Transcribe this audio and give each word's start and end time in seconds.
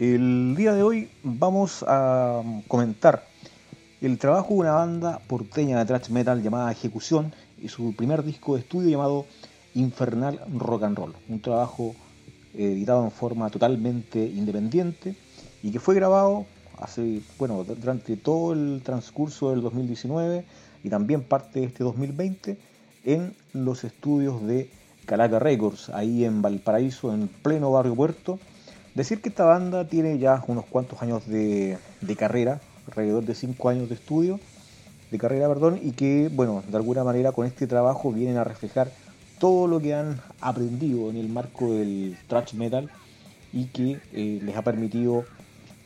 El 0.00 0.54
día 0.56 0.72
de 0.72 0.82
hoy 0.82 1.10
vamos 1.22 1.84
a 1.86 2.42
comentar 2.68 3.22
el 4.00 4.16
trabajo 4.16 4.54
de 4.54 4.60
una 4.60 4.72
banda 4.72 5.20
porteña 5.26 5.78
de 5.78 5.84
thrash 5.84 6.08
metal 6.08 6.42
llamada 6.42 6.72
Ejecución 6.72 7.34
y 7.60 7.68
su 7.68 7.94
primer 7.94 8.24
disco 8.24 8.54
de 8.54 8.60
estudio 8.60 8.88
llamado 8.88 9.26
Infernal 9.74 10.40
Rock 10.56 10.84
and 10.84 10.96
Roll, 10.96 11.14
un 11.28 11.42
trabajo 11.42 11.94
editado 12.54 13.04
en 13.04 13.10
forma 13.10 13.50
totalmente 13.50 14.24
independiente 14.24 15.16
y 15.62 15.70
que 15.70 15.80
fue 15.80 15.96
grabado 15.96 16.46
hace, 16.78 17.20
bueno, 17.38 17.62
durante 17.62 18.16
todo 18.16 18.54
el 18.54 18.80
transcurso 18.82 19.50
del 19.50 19.60
2019 19.60 20.46
y 20.82 20.88
también 20.88 21.24
parte 21.24 21.60
de 21.60 21.66
este 21.66 21.84
2020 21.84 22.56
en 23.04 23.34
los 23.52 23.84
estudios 23.84 24.46
de 24.46 24.70
Calaca 25.04 25.38
Records, 25.38 25.90
ahí 25.90 26.24
en 26.24 26.40
Valparaíso, 26.40 27.12
en 27.12 27.28
pleno 27.28 27.70
barrio 27.70 27.94
Puerto. 27.94 28.38
Decir 28.94 29.20
que 29.20 29.28
esta 29.28 29.44
banda 29.44 29.84
tiene 29.84 30.18
ya 30.18 30.42
unos 30.48 30.64
cuantos 30.66 31.00
años 31.00 31.26
de, 31.28 31.78
carrera, 32.18 32.60
alrededor 32.88 33.24
de 33.24 33.36
5 33.36 33.68
años 33.68 33.88
de 33.88 33.94
estudio, 33.94 34.40
de 35.12 35.18
carrera, 35.18 35.46
perdón, 35.48 35.78
y 35.80 35.92
que, 35.92 36.28
bueno, 36.32 36.62
de 36.68 36.76
alguna 36.76 37.04
manera 37.04 37.30
con 37.30 37.46
este 37.46 37.68
trabajo 37.68 38.10
vienen 38.10 38.36
a 38.36 38.44
reflejar 38.44 38.90
todo 39.38 39.68
lo 39.68 39.80
que 39.80 39.94
han 39.94 40.20
aprendido 40.40 41.08
en 41.08 41.16
el 41.16 41.28
marco 41.28 41.72
del 41.72 42.16
thrash 42.26 42.54
metal 42.54 42.90
y 43.52 43.66
que 43.66 44.00
eh, 44.12 44.40
les 44.42 44.56
ha 44.56 44.62
permitido 44.62 45.24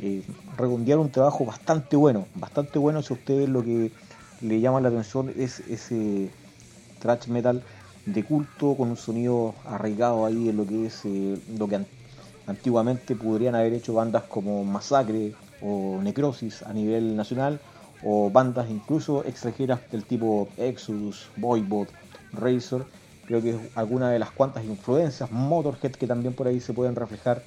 eh, 0.00 0.22
redondear 0.56 0.98
un 0.98 1.10
trabajo 1.10 1.44
bastante 1.44 1.96
bueno, 1.96 2.26
bastante 2.34 2.78
bueno 2.78 3.00
si 3.02 3.12
a 3.12 3.16
ustedes 3.16 3.48
lo 3.48 3.62
que 3.62 3.92
le 4.40 4.60
llama 4.60 4.80
la 4.80 4.88
atención 4.88 5.32
es 5.36 5.60
ese 5.60 6.30
thrash 7.00 7.28
metal 7.28 7.62
de 8.06 8.24
culto 8.24 8.74
con 8.76 8.90
un 8.90 8.96
sonido 8.96 9.54
arraigado 9.64 10.26
ahí 10.26 10.48
en 10.48 10.56
lo 10.56 10.66
que 10.66 10.86
es 10.86 11.04
eh, 11.04 11.38
lo 11.56 11.68
que 11.68 11.76
antiguamente 12.48 13.14
podrían 13.14 13.54
haber 13.54 13.74
hecho 13.74 13.94
bandas 13.94 14.24
como 14.24 14.64
Masacre 14.64 15.34
o 15.60 16.00
Necrosis 16.02 16.62
a 16.62 16.72
nivel 16.72 17.14
nacional 17.14 17.60
o 18.02 18.30
bandas 18.30 18.70
incluso 18.70 19.24
extranjeras 19.24 19.80
del 19.92 20.04
tipo 20.04 20.48
Exodus, 20.56 21.28
Voivod, 21.36 21.88
Razor 22.32 22.86
creo 23.26 23.42
que 23.42 23.50
es 23.50 23.56
alguna 23.74 24.10
de 24.10 24.18
las 24.18 24.30
cuantas 24.30 24.64
influencias 24.64 25.30
Motorhead 25.30 25.92
que 25.92 26.06
también 26.06 26.34
por 26.34 26.46
ahí 26.46 26.60
se 26.60 26.72
pueden 26.72 26.96
reflejar 26.96 27.42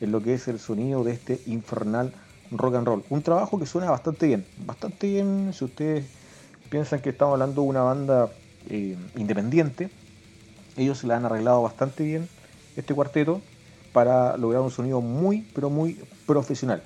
en 0.00 0.10
lo 0.10 0.20
que 0.20 0.34
es 0.34 0.48
el 0.48 0.58
sonido 0.58 1.04
de 1.04 1.12
este 1.12 1.40
infernal 1.46 2.12
rock 2.50 2.74
and 2.74 2.86
roll. 2.86 3.04
Un 3.10 3.22
trabajo 3.22 3.58
que 3.58 3.66
suena 3.66 3.90
bastante 3.90 4.26
bien, 4.26 4.44
bastante 4.66 5.06
bien 5.06 5.52
si 5.52 5.64
ustedes 5.64 6.06
piensan 6.68 7.00
que 7.00 7.10
estamos 7.10 7.34
hablando 7.34 7.62
de 7.62 7.68
una 7.68 7.82
banda 7.82 8.30
eh, 8.68 8.96
independiente. 9.16 9.90
Ellos 10.76 10.98
se 10.98 11.06
la 11.06 11.16
han 11.16 11.26
arreglado 11.26 11.62
bastante 11.62 12.02
bien 12.02 12.28
este 12.76 12.94
cuarteto 12.94 13.40
para 13.92 14.36
lograr 14.36 14.62
un 14.62 14.70
sonido 14.70 15.00
muy, 15.00 15.46
pero 15.54 15.70
muy 15.70 15.98
profesional. 16.26 16.82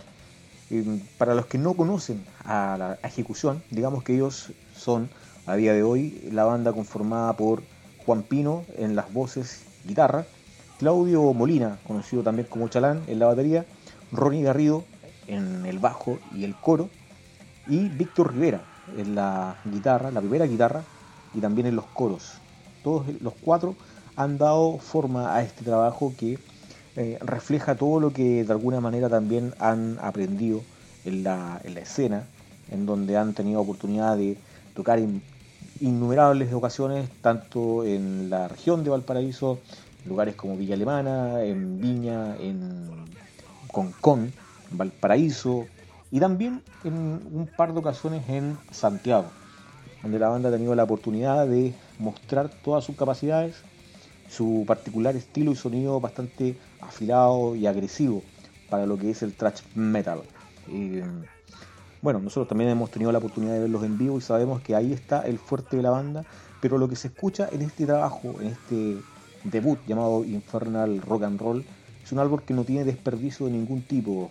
Para 1.18 1.34
los 1.34 1.46
que 1.46 1.58
no 1.58 1.74
conocen 1.74 2.24
a 2.44 2.76
la 2.78 2.98
ejecución, 3.06 3.62
digamos 3.70 4.02
que 4.02 4.14
ellos 4.14 4.52
son 4.74 5.08
a 5.46 5.56
día 5.56 5.72
de 5.72 5.82
hoy 5.82 6.28
la 6.32 6.44
banda 6.44 6.72
conformada 6.72 7.34
por 7.34 7.62
Juan 8.04 8.22
Pino 8.22 8.64
en 8.76 8.96
las 8.96 9.12
voces 9.12 9.64
guitarra, 9.84 10.26
Claudio 10.78 11.32
Molina, 11.32 11.78
conocido 11.86 12.22
también 12.22 12.48
como 12.48 12.68
Chalán, 12.68 13.02
en 13.06 13.18
la 13.18 13.26
batería, 13.26 13.64
Ronnie 14.10 14.42
Garrido 14.42 14.84
en 15.26 15.64
el 15.66 15.78
bajo 15.78 16.18
y 16.34 16.44
el 16.44 16.54
coro, 16.54 16.88
y 17.66 17.88
Víctor 17.88 18.32
Rivera 18.34 18.62
en 18.96 19.14
la 19.14 19.56
guitarra, 19.64 20.10
la 20.10 20.20
primera 20.20 20.46
guitarra, 20.46 20.82
y 21.34 21.40
también 21.40 21.66
en 21.66 21.76
los 21.76 21.86
coros. 21.86 22.34
Todos 22.82 23.06
los 23.20 23.34
cuatro 23.34 23.76
han 24.16 24.38
dado 24.38 24.78
forma 24.78 25.34
a 25.34 25.42
este 25.42 25.64
trabajo 25.64 26.12
que 26.18 26.38
eh, 26.96 27.18
refleja 27.20 27.74
todo 27.74 28.00
lo 28.00 28.12
que 28.12 28.44
de 28.44 28.52
alguna 28.52 28.80
manera 28.80 29.08
también 29.08 29.54
han 29.58 29.98
aprendido 30.00 30.62
en 31.04 31.24
la, 31.24 31.60
en 31.64 31.74
la 31.74 31.80
escena, 31.80 32.24
en 32.70 32.86
donde 32.86 33.16
han 33.16 33.34
tenido 33.34 33.60
oportunidad 33.60 34.16
de 34.16 34.36
tocar 34.74 34.98
en 34.98 35.22
innumerables 35.80 36.52
ocasiones, 36.52 37.08
tanto 37.20 37.84
en 37.84 38.30
la 38.30 38.48
región 38.48 38.84
de 38.84 38.90
Valparaíso, 38.90 39.58
lugares 40.06 40.34
como 40.36 40.56
Villa 40.56 40.74
Alemana, 40.74 41.42
en 41.42 41.80
Viña, 41.80 42.36
en 42.36 42.88
Concón, 43.72 44.32
Valparaíso 44.70 45.66
y 46.10 46.20
también 46.20 46.62
en 46.84 46.94
un 46.94 47.48
par 47.56 47.72
de 47.72 47.80
ocasiones 47.80 48.28
en 48.28 48.56
Santiago, 48.70 49.26
donde 50.02 50.18
la 50.18 50.28
banda 50.28 50.48
ha 50.48 50.52
tenido 50.52 50.74
la 50.74 50.84
oportunidad 50.84 51.46
de 51.46 51.74
mostrar 51.98 52.50
todas 52.62 52.84
sus 52.84 52.96
capacidades, 52.96 53.56
su 54.28 54.64
particular 54.66 55.16
estilo 55.16 55.52
y 55.52 55.56
sonido 55.56 56.00
bastante 56.00 56.56
afilado 56.86 57.56
y 57.56 57.66
agresivo 57.66 58.22
para 58.70 58.86
lo 58.86 58.96
que 58.96 59.10
es 59.10 59.22
el 59.22 59.34
thrash 59.34 59.62
metal. 59.74 60.22
Bueno, 62.02 62.20
nosotros 62.20 62.48
también 62.48 62.70
hemos 62.70 62.90
tenido 62.90 63.12
la 63.12 63.18
oportunidad 63.18 63.54
de 63.54 63.60
verlos 63.60 63.82
en 63.84 63.96
vivo 63.96 64.18
y 64.18 64.20
sabemos 64.20 64.60
que 64.60 64.74
ahí 64.74 64.92
está 64.92 65.22
el 65.22 65.38
fuerte 65.38 65.76
de 65.76 65.82
la 65.82 65.90
banda, 65.90 66.24
pero 66.60 66.78
lo 66.78 66.88
que 66.88 66.96
se 66.96 67.08
escucha 67.08 67.48
en 67.50 67.62
este 67.62 67.86
trabajo, 67.86 68.34
en 68.40 68.48
este 68.48 68.98
debut 69.44 69.78
llamado 69.86 70.24
Infernal 70.24 71.00
Rock 71.00 71.22
and 71.24 71.40
Roll. 71.40 71.64
Es 72.02 72.12
un 72.12 72.18
álbum 72.18 72.40
que 72.40 72.52
no 72.52 72.64
tiene 72.64 72.84
desperdicio 72.84 73.46
de 73.46 73.52
ningún 73.52 73.82
tipo, 73.82 74.30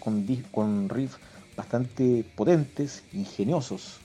con, 0.00 0.26
con 0.50 0.88
riffs 0.88 1.16
bastante 1.56 2.24
potentes, 2.34 3.04
ingeniosos 3.12 4.00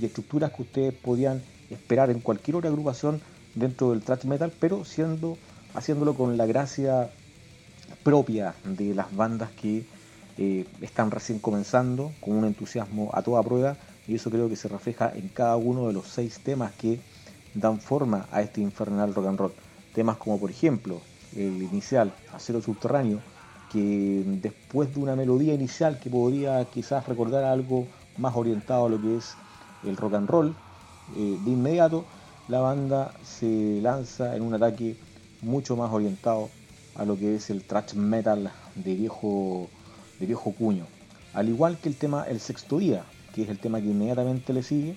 y 0.00 0.06
estructuras 0.06 0.52
que 0.52 0.62
ustedes 0.62 0.94
podían 0.94 1.42
esperar 1.70 2.10
en 2.10 2.20
cualquier 2.20 2.56
otra 2.56 2.70
agrupación 2.70 3.20
dentro 3.54 3.90
del 3.90 4.02
thrash 4.02 4.24
metal, 4.24 4.52
pero 4.58 4.84
siendo, 4.84 5.36
haciéndolo 5.74 6.14
con 6.14 6.36
la 6.36 6.46
gracia 6.46 7.10
propia 8.02 8.54
de 8.64 8.94
las 8.94 9.14
bandas 9.14 9.50
que 9.50 9.84
eh, 10.38 10.66
están 10.80 11.10
recién 11.10 11.38
comenzando, 11.38 12.12
con 12.20 12.36
un 12.36 12.44
entusiasmo 12.44 13.10
a 13.12 13.22
toda 13.22 13.42
prueba, 13.42 13.76
y 14.08 14.14
eso 14.14 14.30
creo 14.30 14.48
que 14.48 14.56
se 14.56 14.68
refleja 14.68 15.12
en 15.14 15.28
cada 15.28 15.56
uno 15.56 15.86
de 15.86 15.92
los 15.92 16.06
seis 16.08 16.40
temas 16.40 16.72
que 16.72 17.00
dan 17.54 17.80
forma 17.80 18.26
a 18.32 18.42
este 18.42 18.60
infernal 18.60 19.14
rock 19.14 19.26
and 19.26 19.38
roll. 19.38 19.52
Temas 19.94 20.16
como 20.16 20.38
por 20.38 20.50
ejemplo 20.50 21.00
el 21.36 21.62
inicial, 21.62 22.12
Acero 22.32 22.62
Subterráneo, 22.62 23.20
que 23.70 24.22
después 24.42 24.94
de 24.94 25.00
una 25.00 25.16
melodía 25.16 25.54
inicial 25.54 25.98
que 25.98 26.10
podría 26.10 26.64
quizás 26.66 27.06
recordar 27.06 27.44
algo 27.44 27.86
más 28.18 28.34
orientado 28.36 28.86
a 28.86 28.88
lo 28.88 29.00
que 29.00 29.16
es 29.16 29.34
el 29.84 29.96
rock 29.96 30.14
and 30.14 30.28
roll, 30.28 30.54
eh, 31.16 31.38
de 31.42 31.50
inmediato 31.50 32.04
la 32.48 32.60
banda 32.60 33.12
se 33.24 33.80
lanza 33.80 34.36
en 34.36 34.42
un 34.42 34.54
ataque 34.54 34.96
mucho 35.42 35.76
más 35.76 35.92
orientado 35.92 36.48
a 36.94 37.04
lo 37.04 37.18
que 37.18 37.34
es 37.34 37.50
el 37.50 37.62
thrash 37.62 37.94
metal 37.94 38.50
de 38.74 38.94
viejo, 38.94 39.68
de 40.18 40.26
viejo 40.26 40.52
cuño. 40.52 40.86
Al 41.34 41.48
igual 41.48 41.78
que 41.78 41.88
el 41.88 41.96
tema 41.96 42.24
El 42.28 42.40
Sexto 42.40 42.78
Día, 42.78 43.04
que 43.34 43.42
es 43.42 43.48
el 43.48 43.58
tema 43.58 43.80
que 43.80 43.88
inmediatamente 43.88 44.52
le 44.52 44.62
sigue, 44.62 44.96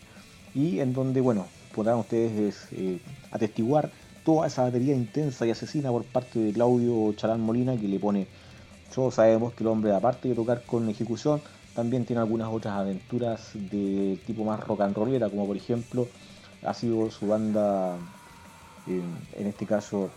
y 0.53 0.79
en 0.79 0.93
donde, 0.93 1.21
bueno, 1.21 1.47
podrán 1.73 1.97
ustedes 1.97 2.67
eh, 2.71 2.99
atestiguar 3.31 3.91
toda 4.23 4.47
esa 4.47 4.63
batería 4.63 4.95
intensa 4.95 5.45
y 5.45 5.51
asesina 5.51 5.91
por 5.91 6.03
parte 6.03 6.39
de 6.39 6.53
Claudio 6.53 7.13
Chalán 7.13 7.41
Molina 7.41 7.77
que 7.77 7.87
le 7.87 7.99
pone, 7.99 8.27
todos 8.93 9.15
sabemos 9.15 9.53
que 9.53 9.63
el 9.63 9.67
hombre 9.67 9.93
aparte 9.93 10.29
de 10.29 10.35
tocar 10.35 10.63
con 10.65 10.87
ejecución, 10.89 11.41
también 11.75 12.05
tiene 12.05 12.21
algunas 12.21 12.47
otras 12.49 12.73
aventuras 12.75 13.51
de 13.53 14.17
tipo 14.25 14.45
más 14.45 14.61
rock 14.61 14.81
and 14.81 14.95
rollera, 14.95 15.29
como 15.29 15.45
por 15.45 15.57
ejemplo 15.57 16.07
ha 16.65 16.73
sido 16.73 17.11
su 17.11 17.27
banda, 17.27 17.97
eh, 18.87 19.01
en 19.37 19.47
este 19.47 19.65
caso 19.65 20.09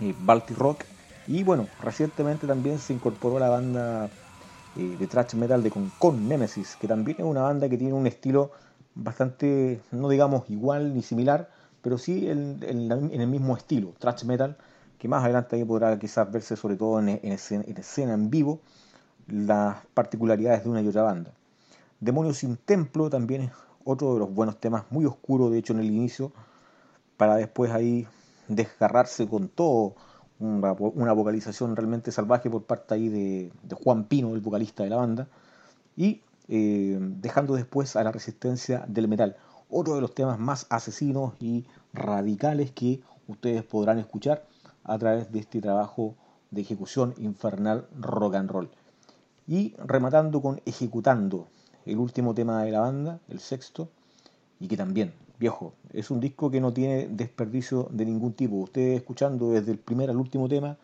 eh, 0.00 0.14
Baltic 0.18 0.56
Rock, 0.56 0.84
y 1.26 1.44
bueno, 1.44 1.68
recientemente 1.80 2.46
también 2.46 2.78
se 2.78 2.92
incorporó 2.92 3.36
a 3.36 3.40
la 3.40 3.48
banda 3.48 4.10
eh, 4.76 4.96
de 4.98 5.06
thrash 5.06 5.34
metal 5.34 5.62
de 5.62 5.70
Concon 5.70 6.28
Nemesis, 6.28 6.76
que 6.76 6.88
también 6.88 7.18
es 7.20 7.24
una 7.24 7.42
banda 7.42 7.68
que 7.68 7.76
tiene 7.76 7.92
un 7.92 8.06
estilo 8.06 8.50
bastante, 8.94 9.80
no 9.92 10.08
digamos 10.08 10.48
igual 10.50 10.94
ni 10.94 11.02
similar, 11.02 11.50
pero 11.82 11.98
sí 11.98 12.28
en, 12.28 12.62
el 12.62 13.26
mismo 13.26 13.56
estilo, 13.56 13.94
thrash 13.98 14.24
metal, 14.24 14.56
que 14.98 15.08
más 15.08 15.24
adelante 15.24 15.56
ahí 15.56 15.64
podrá 15.64 15.98
quizás 15.98 16.30
verse 16.30 16.56
sobre 16.56 16.76
todo 16.76 17.00
en, 17.00 17.08
escena, 17.08 18.14
en 18.14 18.30
vivo 18.30 18.60
las 19.26 19.76
particularidades 19.94 20.64
de 20.64 20.70
una 20.70 20.82
y 20.82 20.88
otra 20.88 21.02
banda. 21.02 21.32
Demonios 22.00 22.38
sin 22.38 22.56
templo 22.56 23.08
también 23.08 23.42
es 23.42 23.50
otro 23.84 24.14
de 24.14 24.20
los 24.20 24.34
buenos 24.34 24.58
temas, 24.58 24.84
muy 24.90 25.04
oscuro 25.06 25.50
de 25.50 25.58
hecho 25.58 25.72
en 25.72 25.80
el 25.80 25.86
inicio, 25.86 26.32
para 27.16 27.36
después 27.36 27.70
ahí 27.70 28.06
desgarrarse 28.50 29.28
con 29.28 29.48
todo, 29.48 29.94
una, 30.38 31.12
vocalización 31.12 31.76
realmente 31.76 32.12
salvaje 32.12 32.50
por 32.50 32.64
parte 32.64 32.94
ahí 32.94 33.08
de, 33.08 33.52
Juan 33.82 34.04
Pino, 34.04 34.34
el 34.34 34.40
vocalista 34.40 34.82
de 34.82 34.90
la 34.90 34.96
banda, 34.96 35.28
y 35.96 36.22
eh, 36.48 36.98
dejando 37.00 37.54
después 37.54 37.96
a 37.96 38.02
la 38.02 38.12
resistencia 38.12 38.84
del 38.88 39.08
metal. 39.08 39.36
Otro 39.68 39.94
de 39.94 40.00
los 40.00 40.14
temas 40.14 40.38
más 40.38 40.66
asesinos 40.68 41.34
y 41.38 41.64
radicales 41.92 42.72
que 42.72 43.00
ustedes 43.28 43.62
podrán 43.62 43.98
escuchar 43.98 44.44
a 44.82 44.98
través 44.98 45.30
de 45.30 45.38
este 45.38 45.60
trabajo 45.60 46.16
de 46.50 46.62
ejecución 46.62 47.14
infernal 47.18 47.86
rock 47.98 48.34
and 48.34 48.50
roll. 48.50 48.70
Y 49.46 49.74
rematando 49.78 50.42
con 50.42 50.60
Ejecutando, 50.64 51.46
el 51.84 51.98
último 51.98 52.34
tema 52.34 52.64
de 52.64 52.72
la 52.72 52.80
banda, 52.80 53.20
el 53.28 53.38
sexto, 53.38 53.88
y 54.58 54.66
que 54.68 54.76
también, 54.76 55.12
viejo, 55.40 55.72
es 55.92 56.10
un 56.10 56.20
disco 56.20 56.50
que 56.50 56.60
no 56.60 56.72
tiene 56.72 57.08
desperdicio 57.08 57.88
de 57.90 58.04
ningún 58.04 58.34
tipo. 58.34 58.56
Ustedes 58.56 58.98
escuchando 58.98 59.50
desde 59.50 59.72
el 59.72 59.78
primer 59.78 60.10
al 60.10 60.18
último 60.18 60.48
tema, 60.48 60.76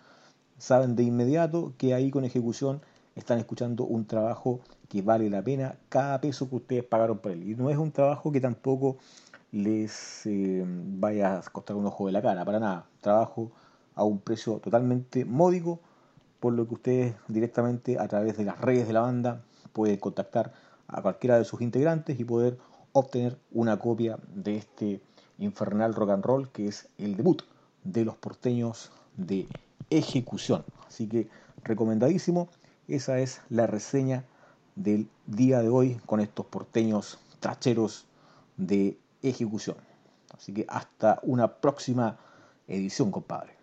saben 0.58 0.96
de 0.96 1.02
inmediato 1.04 1.74
que 1.76 1.92
ahí 1.92 2.10
con 2.10 2.24
ejecución 2.24 2.80
están 3.14 3.38
escuchando 3.38 3.84
un 3.84 4.06
trabajo 4.06 4.60
que 4.88 5.02
vale 5.02 5.28
la 5.28 5.42
pena 5.42 5.76
cada 5.90 6.20
peso 6.20 6.48
que 6.48 6.56
ustedes 6.56 6.84
pagaron 6.84 7.18
por 7.18 7.32
él. 7.32 7.42
Y 7.48 7.54
no 7.54 7.68
es 7.68 7.76
un 7.76 7.92
trabajo 7.92 8.32
que 8.32 8.40
tampoco 8.40 8.96
les 9.52 10.24
eh, 10.24 10.64
vaya 10.66 11.38
a 11.38 11.42
costar 11.42 11.76
un 11.76 11.86
ojo 11.86 12.06
de 12.06 12.12
la 12.12 12.22
cara, 12.22 12.44
para 12.44 12.58
nada. 12.58 12.86
Trabajo 13.02 13.52
a 13.94 14.04
un 14.04 14.18
precio 14.20 14.54
totalmente 14.54 15.26
módico, 15.26 15.80
por 16.40 16.54
lo 16.54 16.66
que 16.66 16.74
ustedes 16.74 17.14
directamente 17.28 17.98
a 17.98 18.08
través 18.08 18.38
de 18.38 18.44
las 18.44 18.58
redes 18.58 18.86
de 18.86 18.94
la 18.94 19.02
banda 19.02 19.42
pueden 19.74 19.98
contactar 19.98 20.54
a 20.88 21.02
cualquiera 21.02 21.38
de 21.38 21.44
sus 21.44 21.60
integrantes 21.60 22.18
y 22.18 22.24
poder 22.24 22.56
obtener 22.98 23.38
una 23.52 23.78
copia 23.78 24.18
de 24.34 24.56
este 24.56 25.00
infernal 25.38 25.94
rock 25.94 26.10
and 26.10 26.24
roll 26.24 26.48
que 26.50 26.68
es 26.68 26.88
el 26.98 27.16
debut 27.16 27.42
de 27.84 28.04
los 28.04 28.16
porteños 28.16 28.90
de 29.16 29.46
ejecución. 29.90 30.64
Así 30.88 31.06
que 31.06 31.28
recomendadísimo, 31.62 32.48
esa 32.88 33.18
es 33.18 33.42
la 33.50 33.66
reseña 33.66 34.24
del 34.76 35.08
día 35.26 35.60
de 35.60 35.68
hoy 35.68 36.00
con 36.06 36.20
estos 36.20 36.46
porteños 36.46 37.18
tracheros 37.40 38.06
de 38.56 38.98
ejecución. 39.22 39.76
Así 40.34 40.52
que 40.52 40.64
hasta 40.68 41.20
una 41.22 41.60
próxima 41.60 42.18
edición, 42.66 43.10
compadre. 43.10 43.56